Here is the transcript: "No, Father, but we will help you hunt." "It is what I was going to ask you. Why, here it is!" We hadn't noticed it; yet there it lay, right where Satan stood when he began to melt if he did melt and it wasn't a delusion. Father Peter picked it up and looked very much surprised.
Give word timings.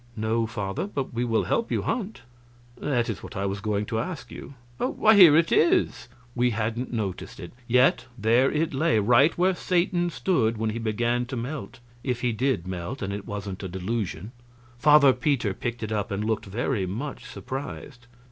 "No, 0.17 0.47
Father, 0.47 0.87
but 0.87 1.13
we 1.13 1.23
will 1.23 1.43
help 1.43 1.71
you 1.71 1.83
hunt." 1.83 2.23
"It 2.81 3.07
is 3.07 3.21
what 3.21 3.35
I 3.37 3.45
was 3.45 3.61
going 3.61 3.85
to 3.85 3.99
ask 3.99 4.31
you. 4.31 4.55
Why, 4.79 5.13
here 5.13 5.37
it 5.37 5.51
is!" 5.51 6.07
We 6.33 6.49
hadn't 6.49 6.91
noticed 6.91 7.39
it; 7.39 7.53
yet 7.67 8.07
there 8.17 8.49
it 8.51 8.73
lay, 8.73 8.97
right 8.97 9.37
where 9.37 9.53
Satan 9.53 10.09
stood 10.09 10.57
when 10.57 10.71
he 10.71 10.79
began 10.79 11.27
to 11.27 11.37
melt 11.37 11.81
if 12.03 12.21
he 12.21 12.31
did 12.31 12.65
melt 12.65 13.03
and 13.03 13.13
it 13.13 13.27
wasn't 13.27 13.61
a 13.61 13.67
delusion. 13.69 14.31
Father 14.79 15.13
Peter 15.13 15.53
picked 15.53 15.83
it 15.83 15.91
up 15.91 16.09
and 16.09 16.25
looked 16.25 16.45
very 16.47 16.87
much 16.87 17.25
surprised. 17.25 18.07